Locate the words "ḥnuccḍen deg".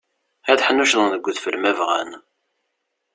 0.67-1.25